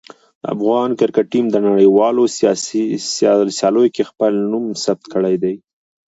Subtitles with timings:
[0.41, 2.23] د افغان کرکټ ټیم د نړیوالو
[3.57, 5.55] سیالیو کې خپل نوم ثبت کړی دی.